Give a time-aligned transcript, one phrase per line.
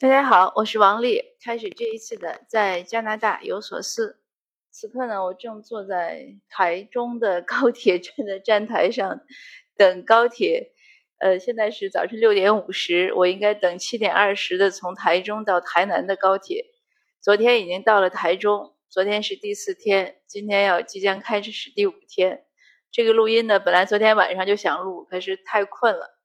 [0.00, 1.24] 大家好，我是王丽。
[1.42, 4.20] 开始这一次的在加拿大有所思。
[4.70, 9.22] 此刻呢，我正坐在台中的 高铁站的站台上
[9.76, 10.70] 等高铁。
[11.18, 16.66] 呃，现在是早晨六点五十，我应该等七点二十的从台中到台南的高铁。
[17.20, 22.44] 昨天已经到了台中，昨天是第四天，今天要即将开始第五天。
[22.92, 26.16] 这个录音呢，本来昨天晚上就想录，可是太困了。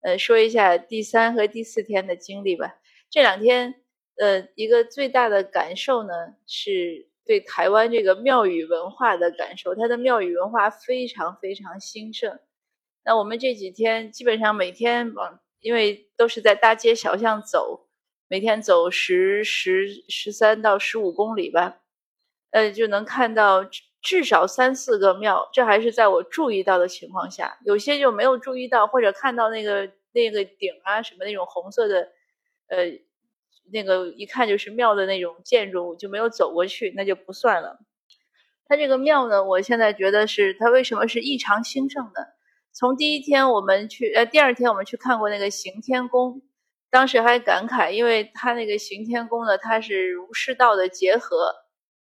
[0.00, 2.76] 呃，说一下第三和第四天的经历吧。
[3.10, 3.74] 这两天，
[4.18, 6.12] 呃，一个最大的感受呢，
[6.46, 9.74] 是对台湾这个庙宇文化的感受。
[9.74, 12.38] 它的庙宇文化非常非常兴盛。
[13.02, 17.88] 那我们这几天基本上每天往，因为都是在大街小巷走，
[18.28, 21.80] 每天走十十十三到十五公里吧，
[22.52, 23.68] 呃，就能看到
[24.00, 25.50] 至少三四个庙。
[25.52, 32.12] 这还是在我注意到的情况下，有些就没有注意到，或者看到那个那个顶啊什么那种红色的。
[32.72, 32.86] 呃，
[33.72, 37.78] 那个一看就是庙的那种建筑，就没有走过去，那就不算了。
[38.66, 42.34] 它这个庙呢，我现在觉得是它为什么是异常兴盛的？
[42.72, 46.42] 从第一天我们去，呃，第二天我们去看过那个行天宫，
[46.90, 51.54] 当时还感慨，因为它那个行天宫呢，它是儒释道的结合，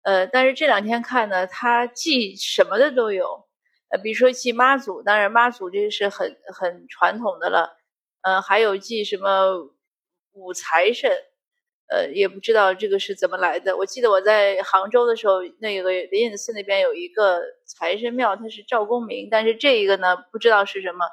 [0.03, 3.45] 呃，但是这两天看呢，它祭什么的都有，
[3.89, 7.77] 呃，比如说祭妈祖，当然妈祖这是很很传统的了，
[8.21, 9.71] 呃，还有祭什么。
[10.37, 11.09] 五财神，
[11.87, 13.77] 呃，也不知道这个是怎么来的。
[13.77, 21.05] 我记得我在杭州的时候，那个灵隐寺那边有一个财神庙，它是赵公明，但是这一个呢，不知道是什么。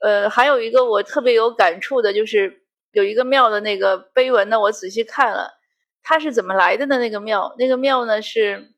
[0.00, 5.58] 呃，还有一个我特别有感触的，就是有一个庙的那个碑文呢，我仔细看了，
[6.04, 6.98] 它是怎么来的呢？
[6.98, 8.68] 那个庙，那个庙呢是，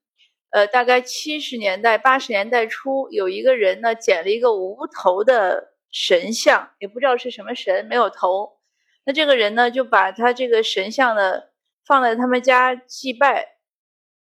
[0.52, 8.59] 呃，大概七十年代、八十年代初，有一个人呢捡了一个无头的神像，也不知道是什么神，没有头。
[9.04, 11.42] 那这个人呢，就把他这个神像呢
[11.84, 13.56] 放在他们家祭拜，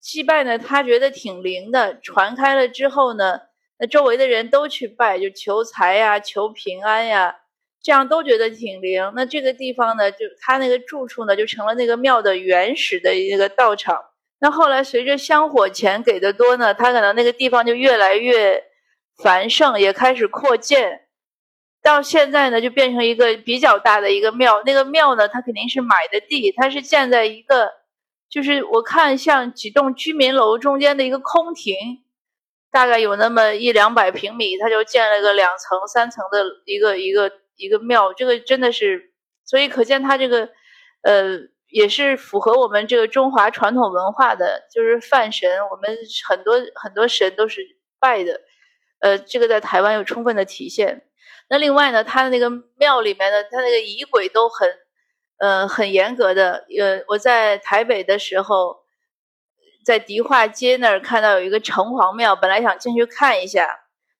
[0.00, 2.00] 祭拜呢，他觉得挺灵的。
[2.00, 3.40] 传开了之后呢，
[3.78, 7.36] 那周围的人都去拜，就求财呀、求平安呀，
[7.82, 9.12] 这样都觉得挺灵。
[9.14, 14.02] 那这个地方呢，就他那个住处呢，就成了那个庙的原始的一个道场。
[14.40, 18.64] 那后来随着香火钱给的多呢，他可能那个地方就越来越
[19.22, 21.01] 繁盛，也开始扩建。
[21.82, 24.62] 到现在呢，就变成一个比较大的一个庙。
[24.64, 27.72] 那个庙呢，它肯定是买的地，它是建在一个，
[28.30, 32.04] 就是我看像几栋居民楼中间的一个空庭，
[32.70, 38.12] 大概有那么一两百平米，它就建了个两层、三层的一个一个一个庙。
[38.12, 39.10] 这个真的是，
[39.44, 40.50] 所以可见它这个，
[41.02, 45.98] 呃，也是符合我们这个中华传统文化的，就是泛神，我们
[46.28, 47.60] 很多很多神都是
[47.98, 48.40] 拜的，
[49.00, 51.02] 呃，这个在台湾有充分的体现。
[51.52, 52.48] 那另外呢，他的那个
[52.78, 54.74] 庙里面的，他那个仪轨都很，
[55.36, 56.64] 呃，很严格的。
[56.80, 58.78] 呃，我在台北的时候，
[59.84, 63.68] 在迪化街那儿看到有一个城隍庙，本来想进去看一下，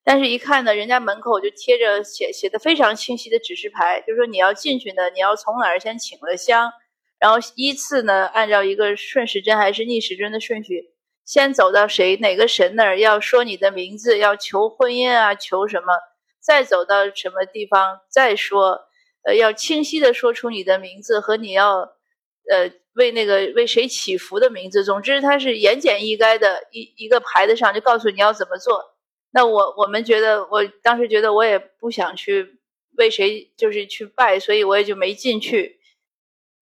[0.05, 6.71] 但是一看呢，人家门口就贴着写写的非常清晰的指示牌，就说你要进去呢，你要从哪儿先请了香，
[7.19, 10.91] 然后依次呢，按照一个顺时针还是逆时针的顺序，
[11.25, 15.95] 先走到谁哪个神那儿，要说你的名字，要求婚姻啊，求什么。
[16.43, 18.89] 再走到什么地方再说，
[19.23, 21.79] 呃，要清晰的说出你的名字和你要，
[22.51, 24.85] 呃，为那个为谁祈福的名字。
[24.85, 28.97] 总之，它是言简意赅的一一个牌子上就告诉你要怎么做。
[29.31, 32.61] 那我我们觉得，我当时觉得我也不想去
[32.99, 35.79] 为谁就是去拜，所以我也就没进去。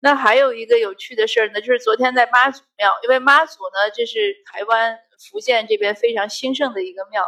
[0.03, 7.25] 那还有一个有趣的事儿呢，就是昨天在妈祖庙，因为妈祖呢，这是台湾福建这边非常兴盛的一个庙。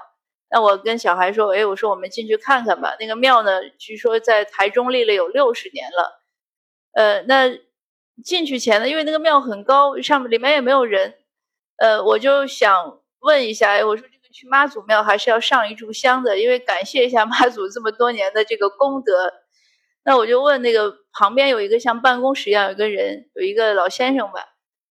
[0.54, 2.94] 那我跟小孩说，哎，我说我们进去看看吧。
[3.00, 6.20] 那个庙呢，据说在台中立了有六十年了。
[6.92, 7.58] 呃，那
[8.22, 11.14] 进去前呢，因为那个庙很高，上面里面也没有人。
[11.78, 19.32] 呃，我就想问一下，哎，我说这个去妈祖庙还是要上一炷香的，因为感谢一下妈祖这么多年的这个功德。
[20.04, 24.50] 那我就问那个旁边有一个像办公室一样有个人，有一个老先生吧。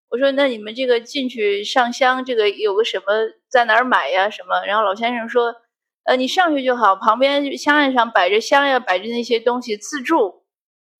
[0.09, 3.05] 我说那你们这个进去上香，这个有个什么
[3.49, 4.29] 在哪儿买呀？
[4.29, 4.65] 什么？
[4.65, 5.55] 然后老先生说，
[6.03, 10.43] 呃，你上去就好，旁边香案上摆着香呀，摆着那些东西，自助。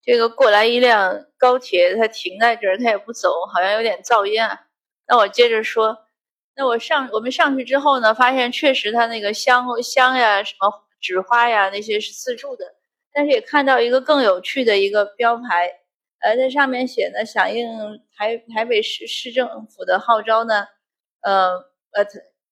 [0.03, 4.61] 这个过来一辆高铁，它停在这儿，它也不走，好像有点噪音啊。
[5.07, 5.97] 那我接着说，
[6.55, 12.65] 那我上我们上去之后呢，发现确实它那个香香呀，什么纸花呀，那些是自助的，
[13.13, 15.71] 但是也看到一个更有趣的一个标牌。
[16.19, 17.67] 呃，在上面写呢，响应
[18.15, 20.67] 台台北市市政府的号召呢，
[21.21, 21.53] 呃
[21.93, 22.05] 呃，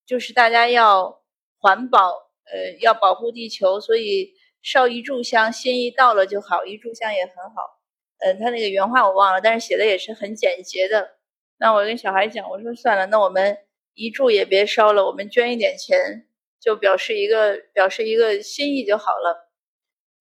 [0.08, 1.22] 就是大家要
[1.60, 7.80] 环保，呃，要保护地球，所以烧一炷香，心意到了就好，一炷香也很好。
[8.20, 11.18] 呃，他那个原话我忘了，但是写的也是很简洁的。
[11.58, 13.58] 那我跟小孩讲，我说算了，那我们
[13.94, 16.28] 一炷也别烧了，我们捐一点钱，
[16.60, 19.50] 就表示一个表示一个心意就好了。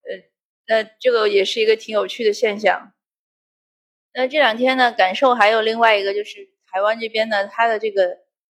[0.03, 0.29] 呃，
[0.67, 2.93] 那这个也是一个挺有趣的现象。
[4.13, 8.17] 那这两天呢，感受还有另外一个，就是台湾这边呢，它的这个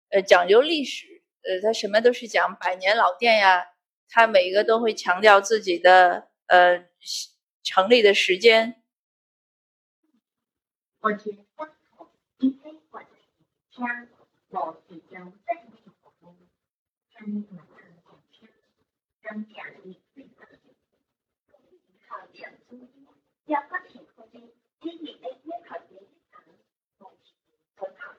[0.10, 1.19] 呃讲究历史，
[1.50, 3.66] 呃，它什么都是讲百年老店呀，
[4.08, 6.86] 它每一个都会强调自己的呃
[7.64, 8.84] 成立的时间
[11.02, 11.16] 午后
[27.76, 28.16] 早堂，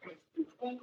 [0.00, 0.80] 在四天。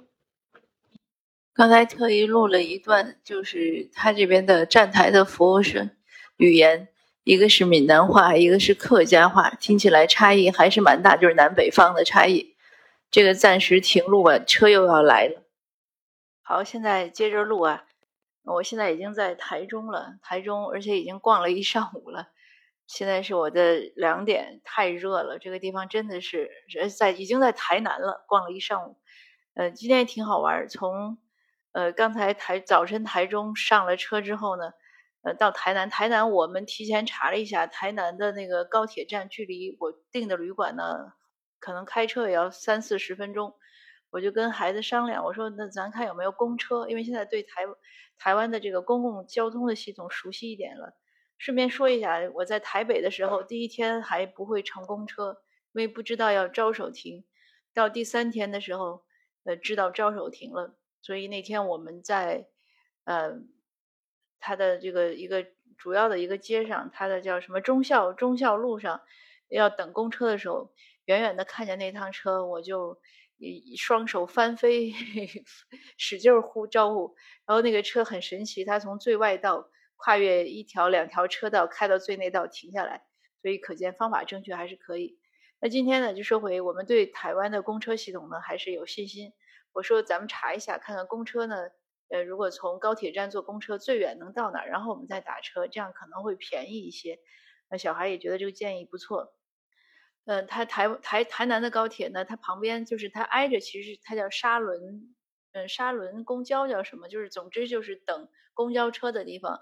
[1.60, 5.90] 刚才特意录了一段，就是他这边的站台的服务生
[6.38, 6.88] 语言。
[7.22, 12.56] 一个是闽南话，一个是客家话，听起来差异还是蛮大，就是南北方的差异。
[13.10, 15.42] 这个暂时停录吧，车又要来了。
[16.40, 17.84] 好，现在接着录啊！
[18.44, 22.28] 我现在已经在台中了，台中，而且已经逛了一上午了。
[22.86, 26.48] 现在是我的两点，太热了，这个地方真的是
[26.98, 28.96] 在已经在台南了，逛了一上午。
[29.52, 31.18] 呃，今天也挺好玩，从
[31.72, 34.72] 呃刚才台早晨台中上了车之后呢。
[35.22, 41.12] 呃，到台南，台南我们提前查了一下，台南的那个高铁站距离我订的旅馆呢，
[41.58, 43.54] 可能开车也要三四十分钟。
[44.08, 47.66] 我就跟孩子商量，我说那咱看有没有公车，因为现在对台
[48.16, 50.96] 台湾的这个公共交通的系统熟悉一点了。
[51.36, 55.36] 顺便说一下，我在台北的时候，第一天还不会乘公车，
[55.74, 57.26] 因为不知道要招手停。
[57.74, 59.04] 到第三天的时候，
[59.44, 62.48] 呃，知道招手停了，所以那天我们在，
[63.04, 63.40] 呃。
[64.42, 69.02] 它的这个一个主要的一个街上，它的叫什么忠孝忠孝路上，
[69.50, 70.72] 要等公车的时候，
[71.04, 72.98] 远远的看见那趟车，我就
[73.76, 74.94] 双手翻飞，
[75.98, 77.14] 使劲呼招呼。
[77.44, 83.04] 然后那个车很神奇，它从最外道跨越一条两条车道，开到最内道停下来，
[83.42, 85.18] 所以可见方法正确还是可以。
[85.60, 89.34] 那今天呢，就说回我们对台湾的公车系统呢，还是有信心。
[89.72, 91.68] 我说咱们查一下，看看公车呢。
[92.12, 97.20] 呃，如果从高铁站坐公车最远能到哪，然后我们再打车，这样可能会便宜一些。
[97.70, 99.32] 那小孩也觉得这个建议不错。
[100.24, 105.14] 嗯，他台台台南的高铁呢，它旁边就是它挨着，其实它叫沙轮，
[105.52, 107.08] 嗯，沙轮公交叫什么？
[107.08, 109.60] 就是总之就是等公交车的地方。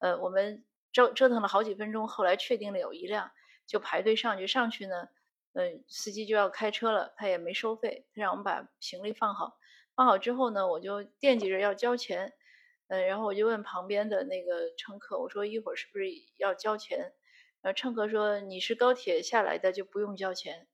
[0.00, 3.30] 呃，我们折折腾了好几分钟，后来确定了有一辆，
[3.68, 4.46] 就排队上去。
[4.48, 5.08] 上去呢，
[5.54, 9.56] 嗯，司机就要开车了，他也没收费，他让我们把行李放好。
[9.96, 12.32] 放好之后呢，我就惦记着要交钱，
[12.88, 16.06] 嗯，然后我就问旁边的那个乘客，我说一会儿是不是
[16.36, 17.12] 要交钱？
[17.62, 20.66] 然后乘客说你是高铁下来的就不用交钱，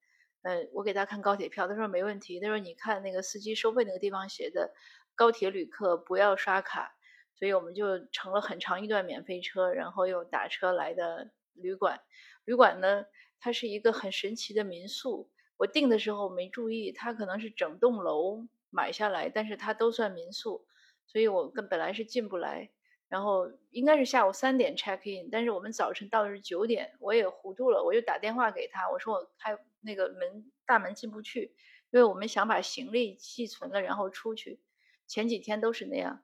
[0.43, 4.73] 嗯，我给他看高铁票，他说没问题，他说你看那个司机收费那个地方写的，
[5.15, 6.97] 高铁旅客不要刷卡，
[7.35, 12.01] 所以我们就乘了很长一段免费车，然后又打车来的旅馆。
[12.47, 13.05] 旅馆呢，
[13.41, 18.47] 它是一个很神奇的民宿，我订的时候没注意，它可能是整栋楼。
[18.73, 20.65] 买下来，但是它都算民宿，
[21.05, 22.71] 所以我跟本来是进不来，
[23.09, 31.53] 然后应该是下午三点 check in，但是我们早晨到的是九点，我也糊涂了，我就打电话给他，我说我开那个门大门进不去，
[31.91, 34.61] 因为我们想把行李寄存了然后出去，
[35.09, 36.23] 前几天都是那样，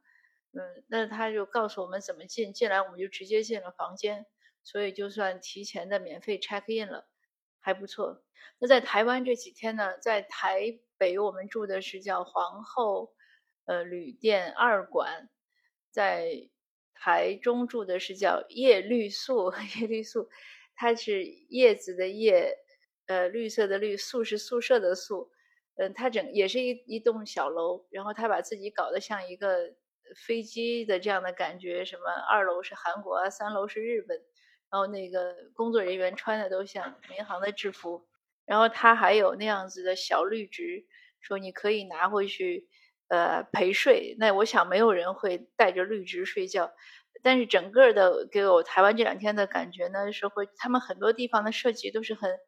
[0.52, 4.24] 嗯，那他就告诉我们怎么进，进来我们就直接进了房间，
[4.62, 7.08] 所以就算提前的免费 check in 了，
[7.66, 8.22] 还不错。
[8.60, 10.78] 那在台湾这几天呢，在台。
[10.98, 13.12] 北我们住的是叫皇后，
[13.66, 15.28] 呃，旅店二馆，
[15.90, 16.48] 在
[16.94, 20.30] 台中住的是叫叶绿素， 叶绿素，
[20.74, 22.56] 它是叶子的叶，
[23.08, 25.30] 呃，绿色的绿，宿是宿舍的宿，
[25.74, 29.74] 嗯，它整也是一一栋小楼，然后他把自己搞得像一个
[30.26, 34.18] 飞机的这样的感觉，什么二楼是韩国，三楼是日本，
[34.70, 38.06] 然后那个工作人员穿的都像民航的制服。
[38.44, 40.86] 然后他还有那样子的小绿植，
[41.20, 42.68] 说你可以拿回去，
[43.08, 44.14] 呃，陪睡。
[44.20, 46.72] 那我想没有人会带着绿植睡觉，
[47.24, 52.38] 但是整个的给我台湾这两天的感觉呢，是会他们很多地方的设计都是很，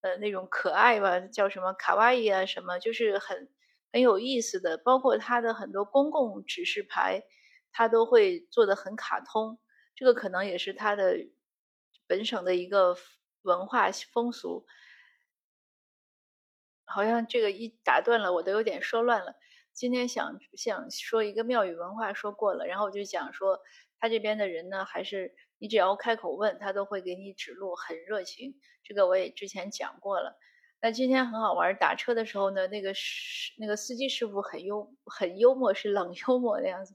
[0.00, 3.48] 呃，那种可爱吧，叫什么卡哇伊啊什么，就是很
[3.92, 4.76] 很有意思的。
[4.78, 7.22] 包括它的很多公共指示牌，
[7.70, 9.60] 它都会做的很卡通。
[9.94, 11.16] 这个可能也是它的
[12.06, 12.96] 本省的一个
[13.42, 14.66] 文化风俗。
[16.88, 19.34] 好像这个一打断了，我都有点说乱了。
[19.72, 23.60] 今天想想说一个庙宇文化说过了，然后我就讲说
[23.98, 28.54] 他这边的人呢，还是你只要开口问，他都会给你指路，很热情。
[28.84, 30.38] 这个我也之前讲过了。
[30.80, 36.94] 那今天很好玩，打车的时候呢，那个师那个司机师傅很幽很幽默，是冷 幽默的样子。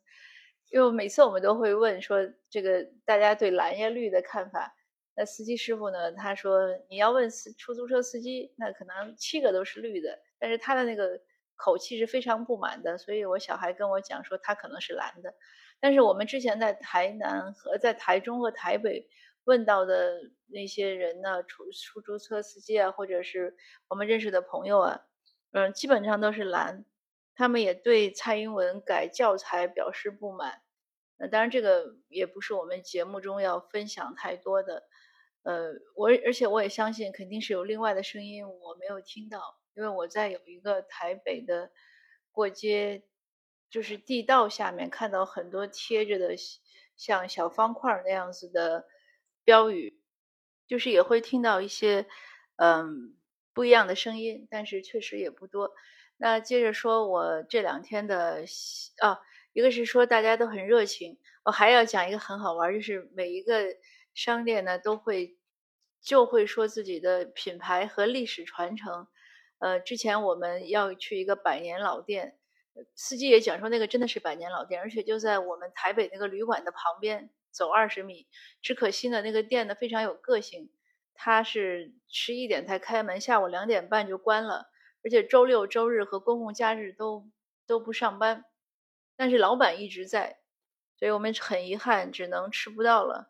[0.69, 2.17] 因为每次我们都会问说，
[2.49, 4.73] 这个大家对蓝叶绿的看法。
[5.13, 11.19] 那司机师傅呢，他说你要问司出租车司机，那可能七个都是绿的，但是他的那个
[11.55, 12.97] 口气是非常不满的。
[12.97, 15.33] 所以我小孩跟我讲说，他可能是蓝的。
[15.79, 19.09] 但是我们之前在台南和在台中和台北
[19.43, 23.57] 问到的那些人呢，出出租车司机啊，或者是
[23.89, 25.01] 我们认识的朋友啊，
[25.51, 26.85] 嗯，基本上都是蓝，
[27.35, 30.61] 他们也对蔡英文改教材表示不满。
[31.21, 34.83] 那当然，这个也不是我们节目中要分享太多的。
[35.43, 39.39] 呃，我而且我也相信，肯定是有另外的声音我没有听到，
[39.75, 41.71] 因为我在有一个台北的
[42.31, 43.03] 过街。
[43.69, 46.35] 就是地道下面看到很多贴着的
[46.97, 48.85] 像小方块那样子的
[49.45, 49.97] 标语，
[50.67, 52.05] 就是也会听到一些
[52.57, 53.15] 嗯
[53.53, 55.71] 不一样的声音，但是确实也不多。
[56.17, 58.43] 那接着说，我这两天的
[58.99, 59.21] 啊，
[59.53, 63.75] 一个是说大家都很热情，我还要讲一个很好玩，就是每一个
[64.13, 65.37] 商店呢都会
[66.01, 69.07] 就会说自己的品牌和历史传承。
[69.59, 72.37] 呃，之前我们要去一个百年老店。
[72.95, 78.27] 司机也讲说，那个真的是百年老店，而且就在我们台北那个旅馆的旁边，走二十米。
[78.61, 80.71] 只可惜呢，那个店呢非常有个性，
[81.13, 84.69] 它是十一点才开门，下午两点半就关了，
[85.03, 87.29] 而且周六周日和公共假日都
[87.67, 88.45] 都不上班。
[89.21, 90.39] 但是老板一直在，
[90.97, 93.29] 所以我们很遗憾，只能吃不到了。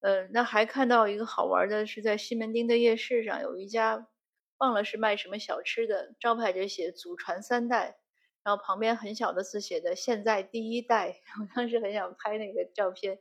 [0.00, 4.08] 呃，那还看到一个好玩的，是在西门町的夜市上有一家，
[4.56, 7.98] 忘了是卖什么小吃的，招牌就写“祖传三代”。
[8.42, 13.20] 然后旁边很小的字写的“现在第一代”， 我当时很想拍那个照片。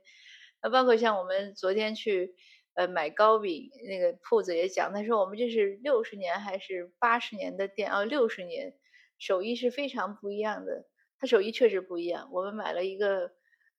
[0.64, 2.34] 那包括像我们昨天去
[2.74, 8.04] 呃买糕饼那个铺子也讲，他说我们这是六十年还是八十年的店啊？
[8.04, 8.74] 六十年，
[9.20, 10.88] 手艺是非常不一样的。
[11.20, 12.30] 他手艺确实不一样。
[12.32, 13.32] 我们买了一个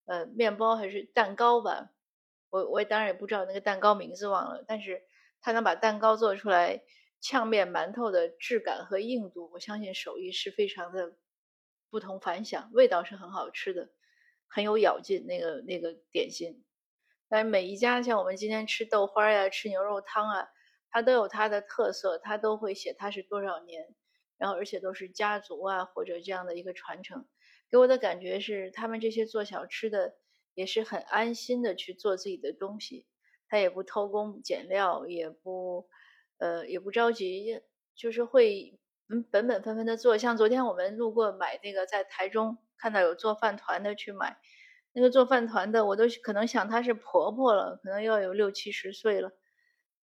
[0.06, 1.90] 呃面包还是蛋糕吧，
[2.50, 5.02] 我我当然也不知道那个蛋糕名字忘了，但是
[5.40, 6.82] 他能把蛋糕做出来，
[7.20, 11.16] 呛面馒头的质感和硬度，我相信手艺是非常的。
[11.90, 13.88] 不同凡响，味道是很好吃的，
[14.46, 15.24] 很有咬劲。
[15.26, 16.62] 那个那个点心，
[17.30, 20.48] 但是每一家像我们今天吃豆花呀、吃牛肉汤啊，
[20.90, 23.94] 它都有它的特色，它都会写它是多少年，
[24.38, 27.26] 然后而且都是家族啊或者这样的一个传承。
[27.70, 30.14] 给我的感觉是，他们这些做小吃的
[30.54, 33.06] 也是很安心的去做自己的东西，
[33.48, 35.88] 他也不偷工减料，也不
[36.38, 37.60] 呃也不着急，
[37.94, 38.78] 就是会。
[39.10, 44.36] 嗯，本本分分的做，像昨天我们路过买那个，在台中看到有做饭团的去买，
[44.92, 49.30] 那个做饭团的，我都可能想她是婆婆了，可能要有六七十岁了。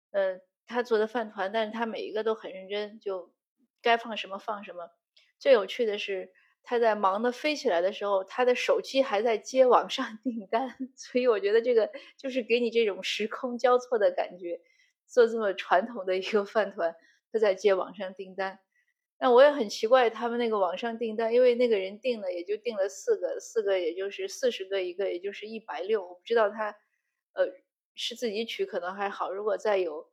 [0.09, 3.31] 呃，她做的饭团，但是她每一个都很认真，就
[3.85, 4.89] 该放什么放什么。
[5.37, 14.59] 最有趣的是，他在忙的飞起来的时候，他的手机还在接网上订单， 所以我觉得这个就是给你这种时空交错的感觉。
[15.05, 16.95] 做这么传统的一个饭团，
[17.31, 18.59] 他在接网上订单。
[19.19, 26.01] 那我也很奇怪，他们那个网上订单，因为那个人订了也就订了四个，四个也就是四十个一个，也就是一百六。
[26.01, 26.75] 我不知道他，
[27.33, 27.45] 呃，
[27.93, 30.09] 是自己取可能还好，如果再有，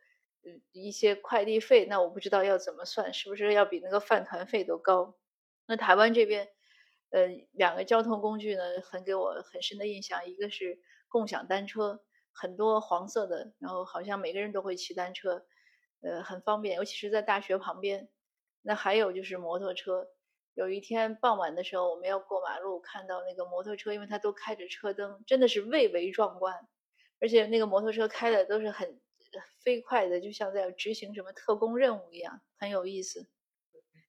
[0.72, 5.16] 一些快递费，那我不知道要怎么算，是不是要比那个饭团费都高？
[5.66, 6.48] 那台湾这边，
[7.10, 15.46] 呃，两个交通工具呢，很给我很深的印象，一个是共享单车，很多黄色的，然后好像每个人都会骑单车，
[16.02, 18.08] 呃，很方便，尤其是在大学旁边。
[18.62, 20.08] 那还有就是摩托车，
[20.54, 26.68] 有一天傍晚的时候，我们要过马路，看到那个摩托车，因为它都开着车灯，真的是蔚为壮观，
[27.20, 29.00] 而且那个摩托车开的都是很
[29.62, 33.28] 飞快的，就像在执行什么特工任务一样，很有意思。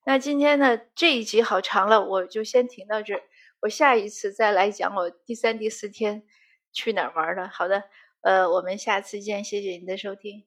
[0.05, 3.23] 那今天呢这一集好长了，我就先停到这儿，
[3.61, 6.23] 我下一次再来讲我第三、第四天
[6.71, 7.47] 去哪儿玩了。
[7.47, 7.83] 好的，
[8.21, 10.45] 呃，我们下次见，谢谢您的收听。